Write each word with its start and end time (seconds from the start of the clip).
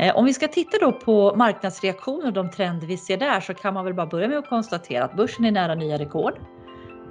Eh, 0.00 0.16
om 0.16 0.24
vi 0.24 0.34
ska 0.34 0.48
titta 0.48 0.78
då 0.80 0.92
på 0.92 1.34
marknadsreaktioner 1.36 2.26
och 2.26 2.32
de 2.32 2.50
trender 2.50 2.86
vi 2.86 2.96
ser 2.96 3.16
där 3.16 3.40
så 3.40 3.54
kan 3.54 3.74
man 3.74 3.84
väl 3.84 3.94
bara 3.94 4.06
börja 4.06 4.28
med 4.28 4.38
att 4.38 4.48
konstatera 4.48 5.04
att 5.04 5.16
börsen 5.16 5.44
är 5.44 5.50
nära 5.50 5.74
nya 5.74 5.98
rekord. 5.98 6.34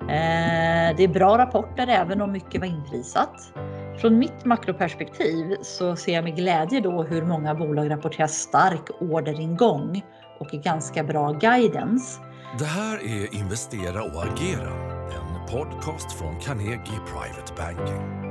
Eh, 0.01 0.95
det 0.97 1.03
är 1.03 1.07
bra 1.07 1.37
rapporter 1.37 1.87
även 1.87 2.21
om 2.21 2.31
mycket 2.31 2.61
var 2.61 2.67
inprisat. 2.67 3.53
Från 4.01 4.19
mitt 4.19 4.45
makroperspektiv 4.45 5.55
så 5.61 5.95
ser 5.95 6.13
jag 6.13 6.23
med 6.23 6.35
glädje 6.35 6.79
då 6.81 7.03
hur 7.03 7.25
många 7.25 7.55
bolag 7.55 7.91
rapporterar 7.91 8.27
stark 8.27 9.01
orderingång 9.01 10.03
och 10.39 10.47
ganska 10.47 11.03
bra 11.03 11.31
guidance. 11.31 12.21
Det 12.59 12.65
här 12.65 12.97
är 12.97 13.35
Investera 13.35 14.03
och 14.03 14.23
agera, 14.23 14.73
en 15.09 15.47
podcast 15.51 16.11
från 16.19 16.39
Carnegie 16.39 16.99
Private 17.07 17.53
Banking. 17.57 18.29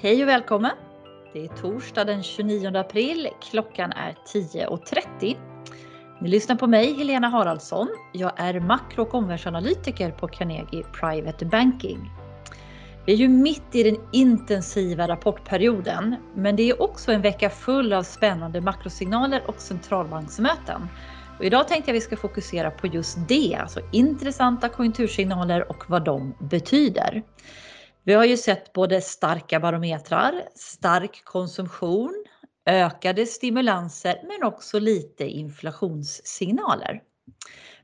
Hej 0.00 0.22
och 0.22 0.28
välkommen! 0.28 0.93
Det 1.34 1.44
är 1.44 1.48
torsdag 1.48 2.04
den 2.04 2.22
29 2.22 2.76
april. 2.76 3.28
Klockan 3.50 3.92
är 3.92 4.16
10.30. 4.32 5.36
Ni 6.20 6.28
lyssnar 6.28 6.56
på 6.56 6.66
mig, 6.66 6.94
Helena 6.94 7.28
Haraldsson. 7.28 7.88
Jag 8.12 8.32
är 8.36 8.60
makro 8.60 9.02
och 9.02 9.14
omvärldsanalytiker 9.14 10.10
på 10.10 10.28
Carnegie 10.28 10.84
Private 11.00 11.46
Banking. 11.46 12.10
Vi 13.06 13.12
är 13.12 13.16
ju 13.16 13.28
mitt 13.28 13.74
i 13.74 13.82
den 13.82 13.96
intensiva 14.12 15.08
rapportperioden, 15.08 16.16
men 16.34 16.56
det 16.56 16.70
är 16.70 16.82
också 16.82 17.12
en 17.12 17.22
vecka 17.22 17.50
full 17.50 17.92
av 17.92 18.02
spännande 18.02 18.60
makrosignaler 18.60 19.42
och 19.46 19.60
centralbanksmöten. 19.60 20.88
Och 21.38 21.44
idag 21.44 21.68
tänkte 21.68 21.90
jag 21.90 21.94
vi 21.94 22.00
ska 22.00 22.16
fokusera 22.16 22.70
på 22.70 22.86
just 22.86 23.18
det, 23.28 23.58
alltså 23.60 23.80
intressanta 23.92 24.68
konjunktursignaler 24.68 25.70
och 25.70 25.84
vad 25.90 26.04
de 26.04 26.34
betyder. 26.40 27.22
Vi 28.06 28.14
har 28.14 28.24
ju 28.24 28.36
sett 28.36 28.72
både 28.72 29.00
starka 29.00 29.60
barometrar, 29.60 30.48
stark 30.54 31.24
konsumtion, 31.24 32.24
ökade 32.66 33.26
stimulanser 33.26 34.20
men 34.22 34.48
också 34.48 34.78
lite 34.78 35.24
inflationssignaler. 35.24 37.02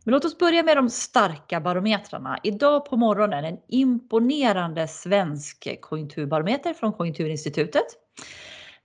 Men 0.04 0.12
låt 0.12 0.24
oss 0.24 0.38
börja 0.38 0.62
med 0.62 0.76
de 0.76 0.90
starka 0.90 1.60
barometrarna. 1.60 2.38
Idag 2.42 2.84
på 2.84 2.96
morgonen 2.96 3.44
en 3.44 3.58
imponerande 3.68 4.88
svensk 4.88 5.80
konjunkturbarometer 5.80 6.74
från 6.74 6.92
Konjunkturinstitutet. 6.92 7.86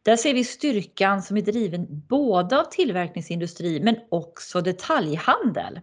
Där 0.03 0.15
ser 0.15 0.33
vi 0.33 0.43
styrkan 0.43 1.21
som 1.21 1.38
är 1.38 1.41
driven 1.41 1.85
både 1.89 2.59
av 2.59 2.63
tillverkningsindustri 2.63 3.79
men 3.79 3.95
också 4.11 4.61
detaljhandel. 4.61 5.79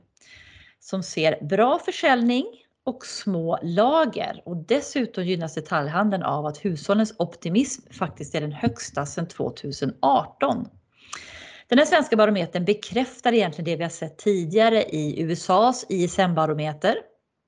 Som 0.80 1.02
ser 1.02 1.44
bra 1.44 1.78
försäljning 1.78 2.61
och 2.84 3.06
små 3.06 3.58
lager 3.62 4.42
och 4.44 4.56
dessutom 4.56 5.24
gynnas 5.24 5.54
detaljhandeln 5.54 6.22
av 6.22 6.46
att 6.46 6.64
hushållens 6.64 7.14
optimism 7.18 7.82
faktiskt 7.92 8.34
är 8.34 8.40
den 8.40 8.52
högsta 8.52 9.06
sedan 9.06 9.28
2018. 9.28 10.68
Den 11.68 11.78
här 11.78 11.86
svenska 11.86 12.16
barometern 12.16 12.64
bekräftar 12.64 13.32
egentligen 13.32 13.64
det 13.64 13.76
vi 13.76 13.82
har 13.82 13.90
sett 13.90 14.18
tidigare 14.18 14.82
i 14.82 15.22
USAs 15.22 15.86
ISM-barometer 15.88 16.96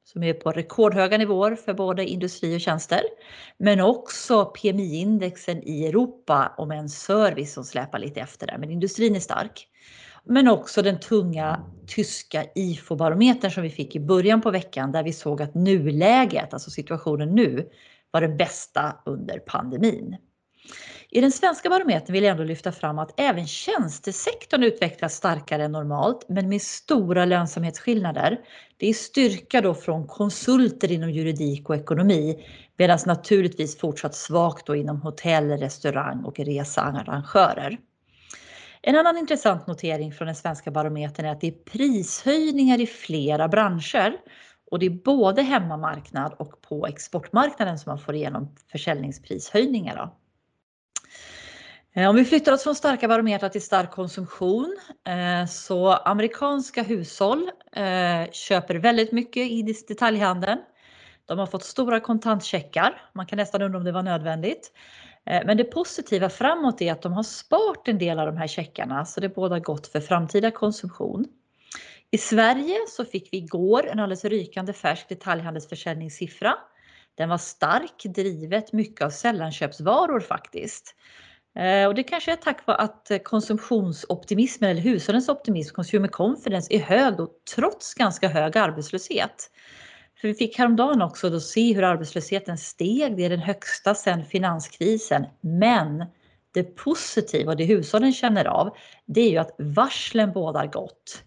som 0.04 0.22
är 0.22 0.34
på 0.34 0.52
rekordhöga 0.52 1.18
nivåer 1.18 1.54
för 1.54 1.74
både 1.74 2.06
industri 2.06 2.56
och 2.56 2.60
tjänster. 2.60 3.00
Men 3.58 3.80
också 3.80 4.44
PMI-indexen 4.44 5.62
i 5.62 5.86
Europa 5.86 6.54
om 6.56 6.70
en 6.70 6.88
service 6.88 7.52
som 7.52 7.64
släpar 7.64 7.98
lite 7.98 8.20
efter 8.20 8.46
där, 8.46 8.58
men 8.58 8.70
industrin 8.70 9.16
är 9.16 9.20
stark. 9.20 9.68
Men 10.26 10.48
också 10.48 10.82
den 10.82 11.00
tunga 11.00 11.64
tyska 11.86 12.44
IFO-barometern 12.54 13.50
som 13.50 13.62
vi 13.62 13.70
fick 13.70 13.96
i 13.96 14.00
början 14.00 14.40
på 14.40 14.50
veckan 14.50 14.92
där 14.92 15.02
vi 15.02 15.12
såg 15.12 15.42
att 15.42 15.54
nuläget, 15.54 16.54
alltså 16.54 16.70
situationen 16.70 17.34
nu, 17.34 17.68
var 18.10 18.20
den 18.20 18.36
bästa 18.36 18.96
under 19.06 19.38
pandemin. 19.38 20.16
I 21.10 21.20
den 21.20 21.32
svenska 21.32 21.68
barometern 21.70 22.12
vill 22.12 22.24
jag 22.24 22.30
ändå 22.30 22.44
lyfta 22.44 22.72
fram 22.72 22.98
att 22.98 23.20
även 23.20 23.46
tjänstesektorn 23.46 24.62
utvecklas 24.62 25.14
starkare 25.14 25.64
än 25.64 25.72
normalt, 25.72 26.26
men 26.28 26.48
med 26.48 26.62
stora 26.62 27.24
lönsamhetsskillnader. 27.24 28.38
Det 28.76 28.88
är 28.88 28.94
styrka 28.94 29.60
då 29.60 29.74
från 29.74 30.06
konsulter 30.06 30.92
inom 30.92 31.10
juridik 31.10 31.68
och 31.68 31.76
ekonomi, 31.76 32.46
medan 32.76 32.98
naturligtvis 33.06 33.78
fortsatt 33.78 34.14
svagt 34.14 34.66
då 34.66 34.76
inom 34.76 35.02
hotell, 35.02 35.50
restaurang 35.50 36.24
och 36.24 36.40
researrangörer. 36.40 37.78
En 38.86 38.96
annan 38.96 39.18
intressant 39.18 39.66
notering 39.66 40.12
från 40.12 40.26
den 40.26 40.34
svenska 40.34 40.70
barometern 40.70 41.26
är 41.26 41.32
att 41.32 41.40
det 41.40 41.46
är 41.46 41.52
prishöjningar 41.52 42.80
i 42.80 42.86
flera 42.86 43.48
branscher. 43.48 44.16
Och 44.70 44.78
det 44.78 44.86
är 44.86 44.90
både 44.90 45.42
hemmamarknad 45.42 46.34
och 46.38 46.62
på 46.62 46.86
exportmarknaden 46.86 47.78
som 47.78 47.90
man 47.90 47.98
får 47.98 48.14
igenom 48.14 48.54
försäljningsprishöjningar. 48.72 49.96
Då. 49.96 50.14
Eh, 52.00 52.08
om 52.10 52.16
vi 52.16 52.24
flyttar 52.24 52.52
oss 52.52 52.62
från 52.62 52.74
starka 52.74 53.08
barometrar 53.08 53.48
till 53.48 53.62
stark 53.62 53.90
konsumtion 53.90 54.76
eh, 55.06 55.46
så 55.46 55.92
amerikanska 55.92 56.82
hushåll 56.82 57.50
eh, 57.72 58.30
köper 58.32 58.74
väldigt 58.74 59.12
mycket 59.12 59.50
i 59.50 59.62
detaljhandeln. 59.88 60.60
De 61.26 61.38
har 61.38 61.46
fått 61.46 61.64
stora 61.64 62.00
kontantcheckar. 62.00 63.02
Man 63.12 63.26
kan 63.26 63.36
nästan 63.36 63.62
undra 63.62 63.78
om 63.78 63.84
det 63.84 63.92
var 63.92 64.02
nödvändigt. 64.02 64.72
Eh, 65.26 65.42
men 65.46 65.56
det 65.56 65.64
positiva 65.64 66.30
framåt 66.30 66.82
är 66.82 66.92
att 66.92 67.02
de 67.02 67.12
har 67.12 67.22
sparat 67.22 67.88
en 67.88 67.98
del 67.98 68.18
av 68.18 68.26
de 68.26 68.36
här 68.36 68.46
checkarna 68.46 69.04
så 69.04 69.20
det 69.20 69.28
båda 69.28 69.58
gott 69.58 69.86
för 69.86 70.00
framtida 70.00 70.50
konsumtion. 70.50 71.26
I 72.10 72.18
Sverige 72.18 72.76
så 72.88 73.04
fick 73.04 73.32
vi 73.32 73.36
igår 73.36 73.86
en 73.86 73.98
alldeles 73.98 74.24
rykande 74.24 74.72
färsk 74.72 75.08
detaljhandelsförsäljningssiffra. 75.08 76.54
Den 77.14 77.28
var 77.28 77.38
stark, 77.38 78.04
drivet 78.04 78.72
mycket 78.72 79.02
av 79.02 79.10
sällanköpsvaror 79.10 80.20
faktiskt. 80.20 80.94
Eh, 81.58 81.86
och 81.86 81.94
det 81.94 82.02
kanske 82.02 82.32
är 82.32 82.36
tack 82.36 82.66
vare 82.66 82.76
att 82.76 83.10
konsumtionsoptimismen 83.24 84.70
eller 84.70 84.80
hushållens 84.80 85.28
optimism, 85.28 85.74
consumer 85.74 86.08
confidence, 86.08 86.74
är 86.74 86.80
hög 86.80 87.20
och 87.20 87.30
trots 87.54 87.94
ganska 87.94 88.28
hög 88.28 88.58
arbetslöshet. 88.58 89.50
För 90.24 90.28
vi 90.28 90.34
fick 90.34 90.58
häromdagen 90.58 91.02
också 91.02 91.30
då 91.30 91.40
se 91.40 91.74
hur 91.74 91.82
arbetslösheten 91.82 92.58
steg, 92.58 93.16
det 93.16 93.24
är 93.24 93.30
den 93.30 93.40
högsta 93.40 93.94
sedan 93.94 94.24
finanskrisen. 94.24 95.26
Men 95.40 96.04
det 96.54 96.62
positiva 96.62 97.52
och 97.52 97.56
det 97.56 97.64
hushållen 97.64 98.12
känner 98.12 98.44
av, 98.44 98.76
det 99.06 99.20
är 99.20 99.30
ju 99.30 99.38
att 99.38 99.54
varslen 99.58 100.32
bådar 100.32 100.66
gott. 100.66 101.22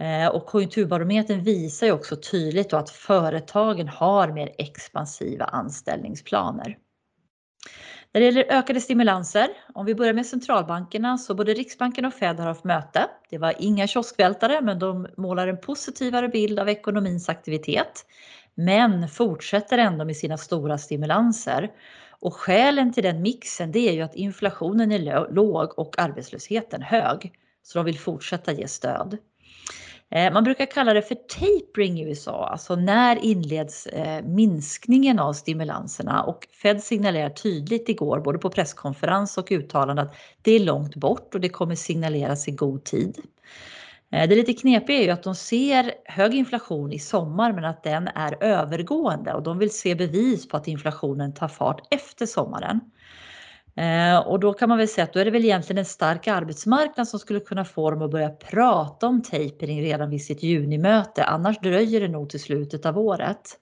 Eh, 0.00 0.28
och 0.28 0.46
konjunkturbarometern 0.46 1.44
visar 1.44 1.86
ju 1.86 1.92
också 1.92 2.16
tydligt 2.16 2.72
att 2.72 2.90
företagen 2.90 3.88
har 3.88 4.32
mer 4.32 4.50
expansiva 4.58 5.44
anställningsplaner. 5.44 6.78
När 8.14 8.20
det 8.20 8.24
gäller 8.26 8.44
ökade 8.48 8.80
stimulanser, 8.80 9.48
om 9.74 9.86
vi 9.86 9.94
börjar 9.94 10.12
med 10.12 10.26
centralbankerna 10.26 11.18
så 11.18 11.34
både 11.34 11.54
Riksbanken 11.54 12.04
och 12.04 12.14
Fed 12.14 12.40
har 12.40 12.46
haft 12.46 12.64
möte. 12.64 13.06
Det 13.30 13.38
var 13.38 13.54
inga 13.58 13.86
kioskvältare 13.86 14.60
men 14.60 14.78
de 14.78 15.06
målar 15.16 15.48
en 15.48 15.60
positivare 15.60 16.28
bild 16.28 16.58
av 16.58 16.68
ekonomins 16.68 17.28
aktivitet. 17.28 18.06
Men 18.54 19.08
fortsätter 19.08 19.78
ändå 19.78 20.04
med 20.04 20.16
sina 20.16 20.36
stora 20.36 20.78
stimulanser. 20.78 21.70
Och 22.10 22.34
skälen 22.34 22.92
till 22.92 23.02
den 23.02 23.22
mixen 23.22 23.72
det 23.72 23.88
är 23.88 23.92
ju 23.92 24.02
att 24.02 24.14
inflationen 24.14 24.92
är 24.92 25.32
låg 25.34 25.78
och 25.78 25.98
arbetslösheten 25.98 26.82
hög. 26.82 27.32
Så 27.62 27.78
de 27.78 27.84
vill 27.84 27.98
fortsätta 27.98 28.52
ge 28.52 28.68
stöd. 28.68 29.18
Eh, 30.10 30.32
man 30.32 30.44
brukar 30.44 30.66
kalla 30.66 30.94
det 30.94 31.02
för 31.02 31.14
tapering 31.14 32.00
i 32.00 32.04
USA, 32.04 32.46
alltså 32.46 32.76
när 32.76 33.24
inleds 33.24 33.86
eh, 33.86 34.24
minskningen 34.24 35.18
av 35.18 35.32
stimulanserna 35.32 36.22
och 36.22 36.48
Fed 36.62 36.82
signalerar 36.82 37.30
tydligt 37.30 37.88
igår 37.88 38.20
både 38.20 38.38
på 38.38 38.50
presskonferens 38.50 39.38
och 39.38 39.52
uttalande 39.52 40.02
att 40.02 40.14
det 40.42 40.52
är 40.52 40.60
långt 40.60 40.96
bort 40.96 41.34
och 41.34 41.40
det 41.40 41.48
kommer 41.48 41.74
signaleras 41.74 42.48
i 42.48 42.50
god 42.50 42.84
tid. 42.84 43.18
Eh, 44.12 44.28
det 44.28 44.34
lite 44.34 44.52
knepiga 44.52 44.98
är 44.98 45.04
ju 45.04 45.10
att 45.10 45.22
de 45.22 45.34
ser 45.34 45.92
hög 46.04 46.34
inflation 46.34 46.92
i 46.92 46.98
sommar 46.98 47.52
men 47.52 47.64
att 47.64 47.82
den 47.82 48.08
är 48.08 48.44
övergående 48.44 49.34
och 49.34 49.42
de 49.42 49.58
vill 49.58 49.70
se 49.70 49.94
bevis 49.94 50.48
på 50.48 50.56
att 50.56 50.68
inflationen 50.68 51.34
tar 51.34 51.48
fart 51.48 51.86
efter 51.90 52.26
sommaren. 52.26 52.80
Eh, 53.76 54.18
och 54.18 54.40
då 54.40 54.52
kan 54.52 54.68
man 54.68 54.78
väl 54.78 54.88
säga 54.88 55.04
att 55.04 55.12
då 55.12 55.20
är 55.20 55.24
det 55.24 55.30
väl 55.30 55.44
egentligen 55.44 55.78
en 55.78 55.84
stark 55.84 56.28
arbetsmarknad 56.28 57.08
som 57.08 57.18
skulle 57.18 57.40
kunna 57.40 57.64
få 57.64 57.90
dem 57.90 58.02
att 58.02 58.10
börja 58.10 58.30
prata 58.30 59.06
om 59.06 59.22
tapering 59.22 59.82
redan 59.82 60.10
vid 60.10 60.24
sitt 60.24 60.42
junimöte. 60.42 61.24
Annars 61.24 61.58
dröjer 61.58 62.00
det 62.00 62.08
nog 62.08 62.30
till 62.30 62.40
slutet 62.40 62.86
av 62.86 62.98
året. 62.98 63.58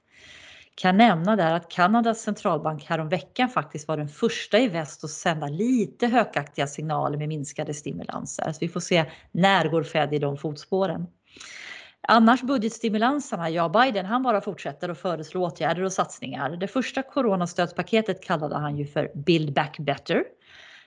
Kan 0.75 0.97
nämna 0.97 1.37
där 1.37 1.55
att 1.55 1.71
Kanadas 1.71 2.23
centralbank 2.23 2.85
häromveckan 2.85 3.49
faktiskt 3.49 3.89
var 3.89 3.97
den 3.97 4.09
första 4.09 4.59
i 4.59 4.69
väst 4.69 5.05
att 5.05 5.11
sända 5.11 5.47
lite 5.47 6.07
hökaktiga 6.07 6.67
signaler 6.67 7.19
med 7.19 7.29
minskade 7.29 7.75
stimulanser. 7.75 8.53
Så 8.53 8.59
vi 8.61 8.69
får 8.69 8.81
se 8.81 9.05
när 9.33 9.69
går 9.69 9.83
Fed 9.83 10.15
i 10.15 10.19
de 10.19 10.37
fotspåren. 10.37 11.07
Annars 12.09 12.43
budgetstimulanserna, 12.43 13.51
ja 13.51 13.69
Biden 13.69 14.07
han 14.07 14.23
bara 14.23 14.41
fortsätter 14.41 14.89
att 14.89 14.99
föreslå 14.99 15.47
åtgärder 15.47 15.83
och 15.83 15.93
satsningar. 15.93 16.51
Det 16.51 16.69
första 16.69 17.03
coronastödspaketet 17.03 18.25
kallade 18.25 18.55
han 18.55 18.77
ju 18.77 18.87
för 18.87 19.11
Build 19.15 19.55
Back 19.55 19.79
Better. 19.79 20.25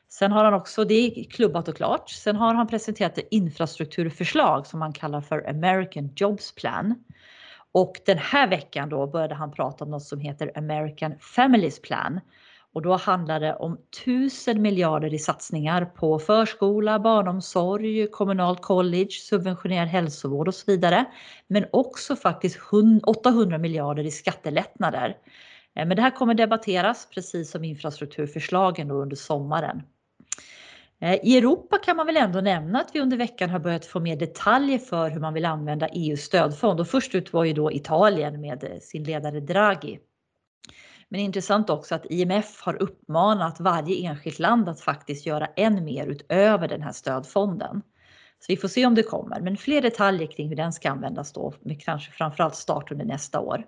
Sen 0.10 0.32
har 0.32 0.44
han 0.44 0.54
också, 0.54 0.84
det 0.86 0.94
är 0.94 1.24
klubbat 1.24 1.68
och 1.68 1.78
klart, 1.78 2.10
sen 2.10 2.36
har 2.36 2.54
han 2.54 2.68
presenterat 2.68 3.18
ett 3.18 3.28
infrastrukturförslag 3.32 4.68
som 4.68 4.82
han 4.82 4.94
kallar 4.94 5.22
för 5.22 5.50
American 5.50 6.10
Jobs 6.16 6.56
Plan. 6.56 7.04
Och 7.72 7.96
den 8.06 8.18
här 8.18 8.48
veckan 8.48 8.90
då 8.90 9.08
började 9.08 9.36
han 9.36 9.52
prata 9.52 9.84
om 9.84 9.92
något 9.92 10.04
som 10.04 10.20
heter 10.20 10.52
American 10.56 11.14
Families 11.20 11.82
Plan 11.82 12.20
och 12.76 12.82
då 12.82 12.96
handlar 12.96 13.40
det 13.40 13.56
om 13.56 13.78
tusen 14.06 14.62
miljarder 14.62 15.14
i 15.14 15.20
satsningar 15.20 15.86
på 15.86 16.20
förskola, 16.20 17.00
barnomsorg, 17.00 18.08
kommunalt 18.12 18.62
college, 18.62 19.12
subventionerad 19.12 19.88
hälsovård 19.88 20.48
och 20.48 20.56
så 20.56 20.72
vidare. 20.72 21.06
Men 21.48 21.66
också 21.72 22.16
faktiskt 22.16 22.60
800 23.04 23.58
miljarder 23.58 24.04
i 24.04 24.12
skattelättnader. 24.12 25.18
Eh, 25.76 25.86
men 25.86 25.96
det 25.96 26.02
här 26.02 26.12
kommer 26.12 26.34
debatteras 26.34 27.08
precis 27.14 27.52
som 27.52 27.64
infrastrukturförslagen 27.64 28.92
under 28.92 29.16
sommaren. 29.16 29.82
Eh, 31.02 31.20
I 31.24 31.38
Europa 31.38 31.78
kan 31.78 31.98
man 31.98 32.06
väl 32.06 32.18
ändå 32.18 32.42
nämna 32.42 32.80
att 32.80 32.90
vi 32.94 33.00
under 33.00 33.18
veckan 33.18 33.50
har 33.50 33.60
börjat 33.60 33.86
få 33.86 34.00
mer 34.00 34.16
detaljer 34.16 34.80
för 34.80 35.10
hur 35.10 35.20
man 35.20 35.34
vill 35.34 35.46
använda 35.46 35.88
EUs 35.88 36.22
stödfond 36.22 36.80
och 36.80 36.88
först 36.88 37.16
ut 37.16 37.34
var 37.34 37.44
ju 37.44 37.54
då 37.54 37.72
Italien 37.72 38.42
med 38.42 38.64
eh, 38.64 38.80
sin 38.80 39.04
ledare 39.04 39.40
Draghi. 39.40 40.00
Men 41.10 41.20
intressant 41.20 41.70
också 41.70 41.96
att 41.96 42.06
IMF 42.10 42.62
har 42.62 42.82
uppmanat 42.82 43.60
varje 43.60 44.10
enskilt 44.10 44.40
land 44.40 44.70
att 44.70 44.82
faktiskt 44.82 45.26
göra 45.26 45.46
än 45.46 45.86
mer 45.86 46.08
utöver 46.08 46.68
den 46.68 46.82
här 46.82 46.92
stödfonden. 46.92 47.82
Så 48.40 48.46
vi 48.48 48.58
får 48.58 48.68
se 48.68 48.86
om 48.86 48.96
det 48.96 49.04
kommer, 49.04 49.40
men 49.42 49.58
fler 49.58 49.82
detaljer 49.82 50.28
kring 50.28 50.50
hur 50.50 50.56
den 50.56 50.74
ska 50.74 50.90
användas 50.90 51.34
då 51.34 51.54
med 51.62 51.84
kanske 51.84 52.12
framförallt 52.12 52.56
start 52.56 52.92
under 52.92 53.06
nästa 53.06 53.40
år. 53.40 53.66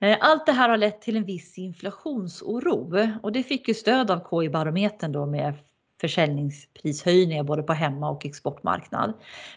Eh, 0.00 0.16
allt 0.20 0.46
det 0.46 0.52
här 0.52 0.68
har 0.68 0.76
lett 0.76 1.02
till 1.02 1.16
en 1.16 1.24
viss 1.24 1.58
inflationsoro 1.58 3.08
och 3.22 3.32
det 3.32 3.42
fick 3.42 3.68
ju 3.68 3.74
stöd 3.74 4.10
av 4.10 4.20
KI-barometern 4.30 5.12
då 5.12 5.26
med 5.26 5.54
försäljningsprishöjningar 6.00 7.44
både 7.44 7.62
på 7.62 7.72
hemma 7.72 8.10
och 8.10 8.26
exportmarknad. 8.26 9.10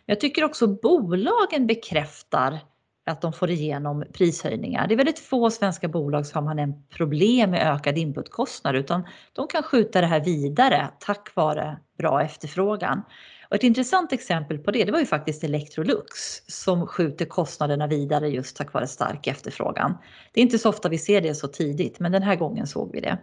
Men 0.06 0.14
jag 0.14 0.20
tycker 0.20 0.44
också 0.44 0.68
bolagen 0.68 1.68
bekräftar 1.68 2.60
att 3.08 3.22
de 3.22 3.34
får 3.34 3.50
igenom 3.50 4.06
prishöjningar. 4.14 4.88
Det 4.88 4.94
är 4.94 4.98
väldigt 4.98 5.20
få 5.20 5.50
svenska 5.52 5.88
bolag 5.88 6.26
som 6.26 6.48
har 6.48 6.54
nämnt 6.54 6.90
problem 6.90 7.52
med 7.52 7.74
ökad 7.74 7.98
inputkostnad 7.98 8.76
utan 8.76 9.04
de 9.34 9.48
kan 9.48 9.64
skjuta 9.64 10.02
det 10.02 10.08
här 10.08 10.20
vidare 10.20 10.90
tack 11.00 11.36
vare 11.36 11.78
bra 11.98 12.22
efterfrågan. 12.22 13.02
Och 13.50 13.56
ett 13.56 13.64
intressant 13.64 14.14
exempel 14.14 14.60
på 14.60 14.72
det, 14.72 14.84
det 14.84 14.92
var 14.92 15.00
ju 15.00 15.06
faktiskt 15.06 15.44
Electrolux 15.44 16.12
som 16.48 16.88
skjuter 16.88 17.26
kostnaderna 17.26 17.88
vidare 17.88 18.30
just 18.30 18.58
tack 18.58 18.74
vare 18.74 18.88
stark 18.88 19.28
efterfrågan. 19.28 19.98
Det 20.34 20.40
är 20.40 20.44
inte 20.44 20.60
så 20.60 20.70
ofta 20.70 20.90
vi 20.90 20.98
ser 20.98 21.22
det 21.22 21.36
så 21.36 21.48
tidigt, 21.48 22.00
men 22.00 22.12
den 22.12 22.24
här 22.24 22.36
gången 22.36 22.68
såg 22.68 22.92
vi 22.94 23.02
det. 23.02 23.18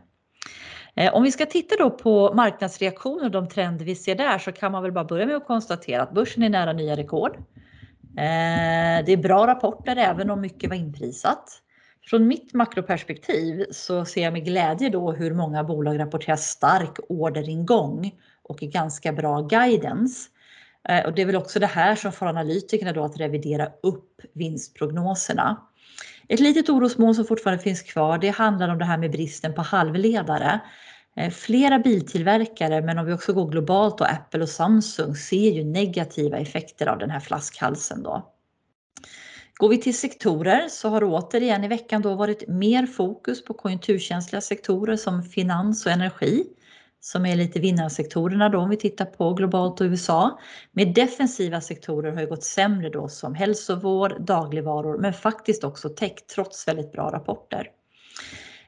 Eh, 0.96 1.14
om 1.14 1.22
vi 1.22 1.32
ska 1.32 1.46
titta 1.46 1.76
då 1.78 1.90
på 1.90 2.34
marknadsreaktioner 2.34 3.24
och 3.24 3.30
de 3.30 3.48
trender 3.48 3.84
vi 3.84 3.94
ser 3.94 4.14
där 4.14 4.38
så 4.38 4.52
kan 4.52 4.72
man 4.72 4.82
väl 4.82 4.92
bara 4.92 5.04
börja 5.04 5.26
med 5.26 5.36
att 5.36 5.46
konstatera 5.46 6.02
att 6.02 6.14
börsen 6.14 6.42
är 6.42 6.48
nära 6.48 6.72
nya 6.72 6.96
rekord. 6.96 7.36
Eh, 8.16 9.04
det 9.04 9.12
är 9.12 9.16
bra 9.16 9.46
rapporter 9.46 9.96
även 9.96 10.30
om 10.30 10.40
mycket 10.40 10.70
var 10.70 10.76
inprisat. 10.76 11.60
Från 12.06 12.26
mitt 12.26 12.54
makroperspektiv 12.54 13.66
så 13.70 14.04
ser 14.04 14.22
jag 14.22 14.32
med 14.32 14.44
glädje 14.44 14.88
då 14.90 15.12
hur 15.12 15.34
många 15.34 15.64
bolag 15.64 15.98
rapporterar 15.98 16.36
stark 16.36 16.98
orderingång 17.08 18.12
och 18.42 18.58
ganska 18.58 19.12
bra 19.12 19.40
guidance. 19.40 20.30
Eh, 20.88 21.04
och 21.04 21.14
det 21.14 21.22
är 21.22 21.26
väl 21.26 21.36
också 21.36 21.58
det 21.58 21.66
här 21.66 21.94
som 21.94 22.12
får 22.12 22.26
analytikerna 22.26 22.92
då 22.92 23.04
att 23.04 23.20
revidera 23.20 23.68
upp 23.82 24.20
vinstprognoserna. 24.32 25.56
Ett 26.28 26.40
litet 26.40 26.68
orosmoln 26.68 27.14
som 27.14 27.24
fortfarande 27.24 27.62
finns 27.62 27.82
kvar, 27.82 28.18
det 28.18 28.28
handlar 28.28 28.68
om 28.68 28.78
det 28.78 28.84
här 28.84 28.98
med 28.98 29.10
bristen 29.10 29.54
på 29.54 29.62
halvledare. 29.62 30.60
Eh, 31.16 31.30
flera 31.30 31.78
biltillverkare, 31.78 32.82
men 32.82 32.98
om 32.98 33.06
vi 33.06 33.12
också 33.12 33.32
går 33.32 33.50
globalt 33.50 34.00
och 34.00 34.12
Apple 34.12 34.42
och 34.42 34.48
Samsung 34.48 35.16
ser 35.16 35.50
ju 35.50 35.64
negativa 35.64 36.38
effekter 36.38 36.86
av 36.86 36.98
den 36.98 37.10
här 37.10 37.20
flaskhalsen 37.20 38.02
då. 38.02 38.30
Går 39.54 39.68
vi 39.68 39.80
till 39.80 39.98
sektorer 39.98 40.68
så 40.68 40.88
har 40.88 41.00
det 41.00 41.06
återigen 41.06 41.64
i 41.64 41.68
veckan 41.68 42.02
då 42.02 42.14
varit 42.14 42.48
mer 42.48 42.86
fokus 42.86 43.44
på 43.44 43.54
konjunkturkänsliga 43.54 44.40
sektorer 44.40 44.96
som 44.96 45.22
finans 45.22 45.86
och 45.86 45.92
energi 45.92 46.44
som 47.00 47.26
är 47.26 47.36
lite 47.36 47.60
vinnarsektorerna 47.60 48.48
då 48.48 48.58
om 48.58 48.70
vi 48.70 48.76
tittar 48.76 49.04
på 49.04 49.34
globalt 49.34 49.80
och 49.80 49.84
USA. 49.84 50.38
Med 50.72 50.94
defensiva 50.94 51.60
sektorer 51.60 52.12
har 52.12 52.20
ju 52.20 52.26
gått 52.26 52.44
sämre 52.44 52.88
då 52.88 53.08
som 53.08 53.34
hälsovård, 53.34 54.20
dagligvaror 54.20 54.98
men 54.98 55.12
faktiskt 55.12 55.64
också 55.64 55.88
tech 55.88 56.26
trots 56.34 56.68
väldigt 56.68 56.92
bra 56.92 57.10
rapporter. 57.10 57.70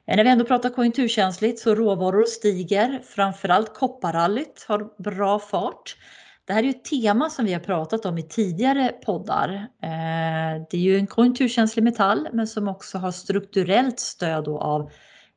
Eh, 0.07 0.17
när 0.17 0.25
vi 0.25 0.31
ändå 0.31 0.45
pratar 0.45 0.71
konjunkturkänsligt 0.71 1.59
så 1.59 1.75
råvaror 1.75 2.25
stiger, 2.25 3.03
framförallt 3.05 3.75
kopparrallyt 3.75 4.65
har 4.69 5.03
bra 5.03 5.39
fart. 5.39 5.97
Det 6.45 6.53
här 6.53 6.61
är 6.61 6.65
ju 6.65 6.71
ett 6.71 6.85
tema 6.85 7.31
som 7.31 7.45
vi 7.45 7.53
har 7.53 7.61
pratat 7.61 8.07
om 8.07 8.19
i 8.19 8.23
tidigare 8.23 8.89
poddar. 8.89 9.49
Eh, 9.83 10.63
det 10.71 10.77
är 10.77 10.81
ju 10.81 10.99
en 10.99 11.07
konjunkturkänslig 11.07 11.83
metall 11.83 12.29
men 12.33 12.47
som 12.47 12.69
också 12.69 12.99
har 12.99 13.11
strukturellt 13.11 14.01
stöd 14.01 14.49
av 14.49 14.91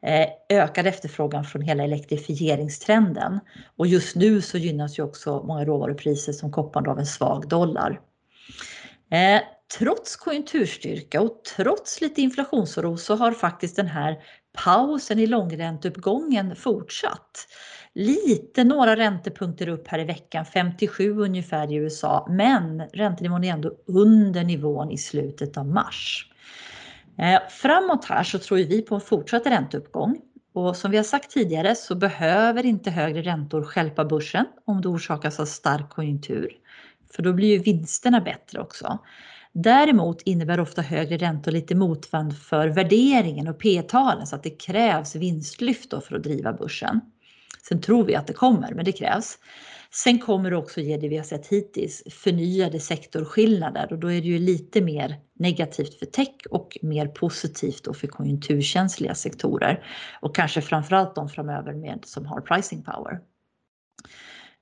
eh, 0.06 0.28
ökad 0.50 0.88
efterfrågan 0.88 1.44
från 1.44 1.62
hela 1.62 1.84
elektrifieringstrenden. 1.84 3.40
Och 3.78 3.88
just 3.88 4.16
nu 4.16 4.42
så 4.42 4.58
gynnas 4.58 5.00
ju 5.00 5.04
också 5.04 5.44
många 5.44 5.66
råvarupriser 5.66 6.34
som 6.34 6.52
kopparn 6.52 6.88
av 6.88 7.00
en 7.00 7.06
svag 7.06 7.48
dollar. 7.48 8.00
Trots 9.78 10.16
konjunkturstyrka 10.16 11.22
och 11.22 11.44
trots 11.56 12.02
lite 12.02 12.22
inflationsoro 12.22 12.98
så 12.98 13.16
har 13.16 13.32
faktiskt 13.32 13.76
den 13.76 13.88
här 13.88 14.18
pausen 14.54 15.20
i 15.20 15.28
långränteuppgången 15.28 16.56
fortsatt. 16.56 17.48
Lite 17.94 18.64
några 18.64 18.96
räntepunkter 18.96 19.68
upp 19.68 19.88
här 19.88 20.00
i 20.00 20.04
veckan, 20.04 20.46
57 20.46 21.20
ungefär 21.20 21.72
i 21.72 21.76
USA, 21.76 22.28
men 22.30 22.82
räntenivån 22.94 23.44
är 23.44 23.54
ändå 23.54 23.72
under 23.86 24.44
nivån 24.44 24.92
i 24.92 24.98
slutet 24.98 25.58
av 25.58 25.68
mars. 25.68 26.32
Eh, 27.18 27.40
framåt 27.50 28.06
här 28.06 28.24
så 28.24 28.40
tror 28.40 28.58
vi 28.58 28.82
på 28.82 28.96
en 28.96 29.02
fortsatt 29.02 29.46
ränteuppgång 29.46 30.22
och 30.54 30.76
som 30.76 30.92
vi 30.92 30.98
har 30.98 31.04
sagt 31.04 31.32
tidigare 31.32 31.76
så 31.76 31.96
behöver 31.96 32.66
inte 32.66 32.92
högre 32.92 33.22
räntor 33.22 33.64
skälpa 33.64 34.06
börsen 34.06 34.46
om 34.66 34.82
det 34.82 34.88
orsakas 34.88 35.40
av 35.40 35.46
stark 35.46 35.90
konjunktur. 35.90 36.52
För 37.12 37.24
då 37.24 37.34
blir 37.34 37.48
ju 37.48 37.60
vinsterna 37.60 38.22
bättre 38.22 38.60
också. 38.60 39.00
Däremot 39.54 40.22
innebär 40.22 40.60
ofta 40.60 40.82
högre 40.82 41.18
räntor 41.18 41.52
lite 41.52 41.76
motvand 41.76 42.38
för 42.38 42.68
värderingen 42.68 43.48
och 43.48 43.60
P-talen 43.60 44.28
så 44.28 44.36
att 44.36 44.44
det 44.44 44.50
krävs 44.50 45.16
vinstlyft 45.16 45.90
för 45.90 46.16
att 46.16 46.24
driva 46.24 46.54
börsen. 46.54 47.02
Sen 47.70 47.82
tror 47.82 48.04
vi 48.04 48.16
att 48.16 48.28
det 48.28 48.34
kommer, 48.34 48.74
men 48.74 48.86
det 48.86 48.92
krävs. 48.92 49.38
Sen 49.92 50.20
kommer 50.20 50.52
det 50.52 50.58
också 50.58 50.82
ge 50.82 50.98
det 50.98 51.10
vi 51.10 51.18
har 51.18 51.24
sett 51.24 51.48
hittills, 51.48 52.04
förnyade 52.12 52.80
sektorskillnader 52.80 53.94
och 53.94 54.00
då 54.00 54.12
är 54.12 54.22
det 54.22 54.28
ju 54.28 54.40
lite 54.40 54.82
mer 54.82 55.16
negativt 55.40 56.00
för 56.00 56.06
tech 56.06 56.36
och 56.50 56.78
mer 56.82 57.08
positivt 57.08 57.84
då 57.84 57.94
för 57.94 58.08
konjunkturkänsliga 58.08 59.16
sektorer. 59.16 59.84
Och 60.22 60.36
kanske 60.36 60.62
framförallt 60.62 61.16
de 61.16 61.30
framöver 61.30 61.74
med 61.74 62.00
som 62.06 62.26
har 62.26 62.42
pricing 62.42 62.84
power. 62.84 63.20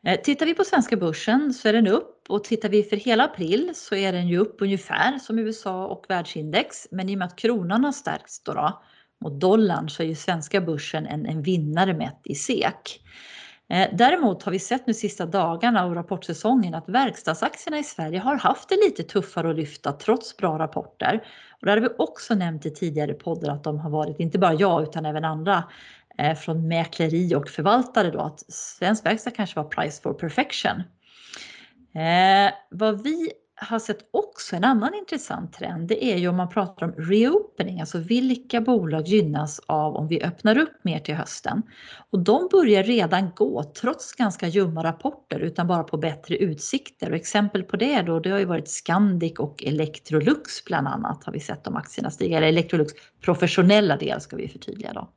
Eh, 0.07 0.21
tittar 0.21 0.45
vi 0.45 0.54
på 0.54 0.64
svenska 0.64 0.97
börsen 0.97 1.54
så 1.54 1.68
är 1.68 1.73
den 1.73 1.87
upp 1.87 2.26
och 2.30 2.44
tittar 2.44 2.69
vi 2.69 2.83
för 2.83 2.95
hela 2.95 3.23
april 3.23 3.71
så 3.76 3.95
är 3.95 4.11
den 4.14 4.28
ju 4.28 4.37
upp 4.37 4.61
ungefär 4.61 5.19
som 5.19 5.40
USA 5.40 5.85
och 5.85 6.06
världsindex. 6.09 6.87
Men 6.92 7.09
i 7.09 7.16
och 7.16 7.19
med 7.19 7.26
att 7.26 7.35
kronan 7.35 7.83
har 7.83 7.92
stärkts 7.92 8.44
då, 8.44 8.54
då 8.54 8.81
mot 9.21 9.42
dollarn 9.42 9.90
så 9.90 10.04
är 10.04 10.07
ju 10.07 10.16
svenska 10.16 10.61
börsen 10.61 11.06
en, 11.06 11.26
en 11.26 11.42
vinnare 11.42 11.94
mätt 11.94 12.21
i 12.23 12.35
SEK. 12.35 13.02
Eh, 13.69 13.87
däremot 13.94 14.44
har 14.44 14.52
vi 14.52 14.59
sett 14.59 14.87
nu 14.87 14.94
sista 14.94 15.26
dagarna 15.26 15.83
av 15.83 15.95
rapportsäsongen 15.95 16.76
att 16.76 16.90
verkstadsaktierna 16.90 17.80
i 17.80 17.83
Sverige 17.83 18.19
har 18.19 18.35
haft 18.35 18.69
det 18.69 18.76
lite 18.76 19.04
tuffare 19.04 19.49
att 19.49 19.56
lyfta 19.56 19.92
trots 19.92 20.37
bra 20.37 20.59
rapporter. 20.59 21.23
Och 21.59 21.66
det 21.66 21.71
har 21.71 21.78
vi 21.78 21.90
också 21.97 22.35
nämnt 22.35 22.66
i 22.66 22.69
tidigare 22.69 23.14
poddar 23.14 23.54
att 23.54 23.64
de 23.64 23.80
har 23.80 23.90
varit, 23.90 24.19
inte 24.19 24.40
bara 24.40 24.54
jag 24.54 24.83
utan 24.83 25.06
även 25.06 25.26
andra 25.26 25.64
Eh, 26.18 26.36
från 26.36 26.68
mäkleri 26.68 27.36
och 27.36 27.50
förvaltare 27.50 28.12
då 28.12 28.19
att 28.19 28.54
svensk 28.54 29.06
verkstad 29.06 29.31
kanske 29.31 29.59
var 29.59 29.69
price 29.69 30.02
for 30.02 30.14
perfection. 30.14 30.83
Eh, 31.95 32.54
vad 32.69 33.04
vi 33.04 33.31
har 33.59 33.80
sett 33.80 34.09
också 34.12 34.56
en 34.56 34.64
annan 34.64 34.94
intressant 34.94 35.54
trend, 35.54 35.88
det 35.88 36.06
är 36.06 36.18
ju 36.18 36.28
om 36.28 36.36
man 36.36 36.50
pratar 36.50 36.86
om 36.86 36.92
reopening, 36.92 37.80
alltså 37.80 37.97
vilka 37.97 38.62
bolag 38.62 39.07
gynnas 39.07 39.62
av 39.66 39.95
om 39.95 40.07
vi 40.07 40.24
öppnar 40.24 40.57
upp 40.57 40.83
mer 40.83 41.00
till 41.00 41.16
hösten. 41.16 41.62
Och 42.09 42.19
de 42.19 42.47
börjar 42.52 42.83
redan 42.83 43.31
gå 43.36 43.64
trots 43.64 44.14
ganska 44.14 44.47
ljumma 44.47 44.83
rapporter 44.83 45.40
utan 45.40 45.68
bara 45.68 45.83
på 45.83 45.97
bättre 45.97 46.38
utsikter. 46.38 47.09
Och 47.09 47.16
exempel 47.16 47.64
på 47.64 47.78
det 47.78 48.02
då, 48.02 48.19
det 48.19 48.30
har 48.30 48.40
ju 48.40 48.45
varit 48.45 48.69
Scandic 48.69 49.40
och 49.40 49.64
Electrolux 49.64 50.66
bland 50.66 50.88
annat 50.88 51.24
har 51.24 51.33
vi 51.33 51.40
sett 51.40 51.64
de 51.64 51.76
aktierna 51.76 52.12
stiga, 52.12 52.38
eller 52.38 52.47
Electrolux 52.47 52.94
professionella 53.21 53.97
del 53.97 54.21
ska 54.21 54.36
vi 54.36 54.47
förtydliga 54.47 54.94
då. 54.94 55.09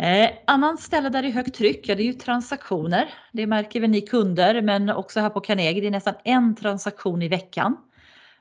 Eh, 0.00 0.30
annan 0.44 0.78
ställe 0.78 1.08
där 1.08 1.22
det 1.22 1.28
är 1.28 1.32
högt 1.32 1.54
tryck, 1.54 1.88
ja 1.88 1.94
det 1.94 2.02
är 2.02 2.04
ju 2.04 2.12
transaktioner. 2.12 3.14
Det 3.32 3.46
märker 3.46 3.80
väl 3.80 3.90
ni 3.90 4.00
kunder, 4.00 4.62
men 4.62 4.90
också 4.90 5.20
här 5.20 5.30
på 5.30 5.40
Carnegie, 5.40 5.80
det 5.80 5.86
är 5.86 5.90
nästan 5.90 6.14
en 6.24 6.56
transaktion 6.56 7.22
i 7.22 7.28
veckan. 7.28 7.76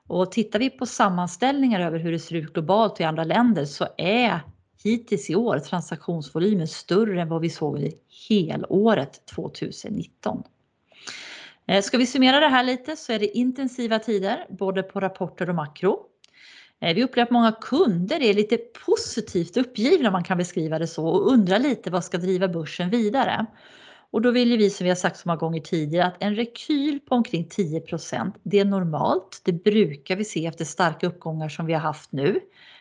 Och 0.07 0.31
tittar 0.31 0.59
vi 0.59 0.69
på 0.69 0.85
sammanställningar 0.85 1.79
över 1.79 1.99
hur 1.99 2.11
det 2.11 2.19
ser 2.19 2.35
ut 2.35 2.53
globalt 2.53 2.93
och 2.93 3.01
i 3.01 3.03
andra 3.03 3.23
länder 3.23 3.65
så 3.65 3.87
är 3.97 4.39
hittills 4.83 5.29
i 5.29 5.35
år 5.35 5.59
transaktionsvolymen 5.59 6.67
större 6.67 7.21
än 7.21 7.29
vad 7.29 7.41
vi 7.41 7.49
såg 7.49 7.79
i 7.79 7.93
helåret 8.29 9.25
2019. 9.25 10.43
Eh, 11.67 11.81
ska 11.81 11.97
vi 11.97 12.05
summera 12.05 12.39
det 12.39 12.47
här 12.47 12.63
lite 12.63 12.95
så 12.95 13.13
är 13.13 13.19
det 13.19 13.37
intensiva 13.37 13.99
tider 13.99 14.45
både 14.49 14.83
på 14.83 14.99
rapporter 14.99 15.49
och 15.49 15.55
makro. 15.55 16.05
Eh, 16.81 16.95
vi 16.95 17.03
upplever 17.03 17.25
att 17.25 17.31
många 17.31 17.51
kunder 17.51 18.21
är 18.21 18.33
lite 18.33 18.57
positivt 18.57 19.57
uppgivna, 19.57 20.09
om 20.09 20.13
man 20.13 20.23
kan 20.23 20.37
beskriva 20.37 20.79
det 20.79 20.87
så, 20.87 21.07
och 21.07 21.31
undrar 21.31 21.59
lite 21.59 21.89
vad 21.89 22.03
ska 22.03 22.17
driva 22.17 22.47
börsen 22.47 22.89
vidare. 22.89 23.45
Och 24.11 24.21
då 24.21 24.31
vill 24.31 24.51
ju 24.51 24.57
vi, 24.57 24.69
som 24.69 24.83
vi 24.83 24.89
har 24.89 24.95
sagt 24.95 25.17
så 25.17 25.27
många 25.27 25.37
gånger 25.37 25.61
tidigare, 25.61 26.07
att 26.07 26.15
en 26.19 26.35
rekyl 26.35 26.99
på 26.99 27.15
omkring 27.15 27.47
10 27.49 27.81
det 28.43 28.59
är 28.59 28.65
normalt. 28.65 29.41
Det 29.45 29.51
brukar 29.51 30.15
vi 30.15 30.25
se 30.25 30.45
efter 30.45 30.65
starka 30.65 31.07
uppgångar 31.07 31.49
som 31.49 31.65
vi 31.65 31.73
har 31.73 31.81
haft 31.81 32.11
nu. 32.11 32.39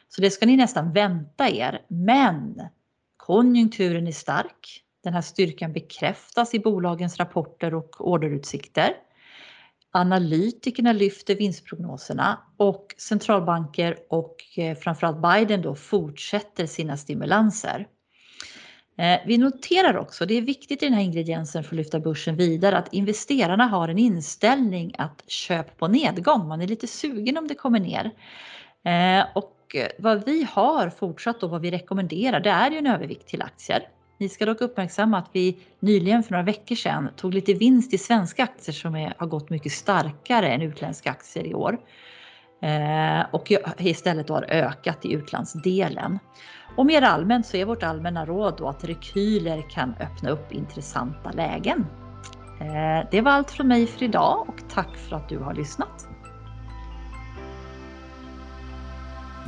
Så 0.08 0.20
det 0.20 0.30
ska 0.30 0.46
ni 0.46 0.56
nästan 0.56 0.92
vänta 0.92 1.48
er. 1.48 1.82
Men 1.88 2.62
konjunkturen 3.16 4.06
är 4.06 4.12
stark. 4.12 4.84
Den 5.04 5.12
här 5.12 5.20
styrkan 5.20 5.72
bekräftas 5.72 6.54
i 6.54 6.58
bolagens 6.58 7.16
rapporter 7.16 7.74
och 7.74 8.08
orderutsikter. 8.10 8.94
Analytikerna 9.98 10.92
lyfter 10.92 11.34
vinstprognoserna 11.34 12.38
och 12.56 12.94
centralbanker 12.98 13.96
och 14.10 14.36
eh, 14.56 14.76
framförallt 14.76 15.22
Biden 15.22 15.62
då 15.62 15.74
fortsätter 15.74 16.66
sina 16.66 16.96
stimulanser. 16.96 17.86
Eh, 18.98 19.20
vi 19.26 19.38
noterar 19.38 19.96
också, 19.96 20.26
det 20.26 20.34
är 20.34 20.42
viktigt 20.42 20.82
i 20.82 20.86
den 20.86 20.94
här 20.94 21.02
ingrediensen 21.02 21.64
för 21.64 21.74
att 21.74 21.76
lyfta 21.76 22.00
börsen 22.00 22.36
vidare, 22.36 22.78
att 22.78 22.92
investerarna 22.92 23.66
har 23.66 23.88
en 23.88 23.98
inställning 23.98 24.94
att 24.98 25.24
köp 25.26 25.78
på 25.78 25.88
nedgång. 25.88 26.48
Man 26.48 26.62
är 26.62 26.66
lite 26.66 26.86
sugen 26.86 27.38
om 27.38 27.48
det 27.48 27.54
kommer 27.54 27.80
ner. 27.80 28.10
Eh, 28.84 29.26
och 29.34 29.76
vad 29.98 30.24
vi 30.24 30.46
har 30.50 30.90
fortsatt 30.90 31.42
och 31.42 31.50
vad 31.50 31.60
vi 31.60 31.70
rekommenderar, 31.70 32.40
det 32.40 32.50
är 32.50 32.70
ju 32.70 32.78
en 32.78 32.86
övervikt 32.86 33.28
till 33.28 33.42
aktier. 33.42 33.88
Ni 34.20 34.28
ska 34.28 34.46
dock 34.46 34.60
uppmärksamma 34.60 35.18
att 35.18 35.30
vi 35.32 35.58
nyligen 35.80 36.22
för 36.22 36.32
några 36.32 36.44
veckor 36.44 36.74
sedan 36.74 37.08
tog 37.16 37.34
lite 37.34 37.54
vinst 37.54 37.94
i 37.94 37.98
svenska 37.98 38.42
aktier 38.42 38.74
som 38.74 38.96
är, 38.96 39.14
har 39.18 39.26
gått 39.26 39.50
mycket 39.50 39.72
starkare 39.72 40.48
än 40.48 40.62
utländska 40.62 41.10
aktier 41.10 41.46
i 41.46 41.54
år. 41.54 41.78
Eh, 42.62 43.26
och 43.30 43.52
istället 43.78 44.26
då 44.26 44.34
har 44.34 44.42
ökat 44.42 45.04
i 45.04 45.12
utlandsdelen. 45.12 46.18
Och 46.76 46.86
mer 46.86 47.02
allmänt 47.02 47.46
så 47.46 47.56
är 47.56 47.64
vårt 47.64 47.82
allmänna 47.82 48.26
råd 48.26 48.54
då 48.58 48.68
att 48.68 48.84
rekyler 48.84 49.70
kan 49.70 49.94
öppna 50.00 50.30
upp 50.30 50.52
intressanta 50.52 51.30
lägen. 51.30 51.86
Eh, 52.60 53.08
det 53.10 53.20
var 53.20 53.32
allt 53.32 53.50
från 53.50 53.68
mig 53.68 53.86
för 53.86 54.02
idag 54.02 54.48
och 54.48 54.70
tack 54.74 54.96
för 54.96 55.16
att 55.16 55.28
du 55.28 55.38
har 55.38 55.54
lyssnat. 55.54 56.08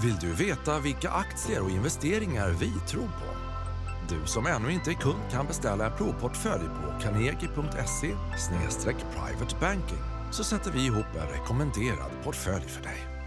Vill 0.02 0.16
du 0.16 0.32
veta 0.32 0.78
vilka 0.78 1.10
aktier 1.10 1.62
och 1.64 1.70
investeringar 1.70 2.48
vi 2.50 2.70
tror 2.88 3.02
på? 3.02 3.39
Du 4.10 4.26
som 4.26 4.46
ännu 4.46 4.72
inte 4.72 4.90
är 4.90 4.94
kund 4.94 5.22
kan 5.30 5.46
beställa 5.46 5.86
en 5.86 5.96
provportfölj 5.96 6.64
på 6.64 7.00
carnegie.se 7.02 8.14
privatebanking 9.14 9.98
så 10.30 10.44
sätter 10.44 10.70
vi 10.70 10.86
ihop 10.86 11.06
en 11.14 11.28
rekommenderad 11.28 12.10
portfölj 12.24 12.64
för 12.64 12.82
dig. 12.82 13.19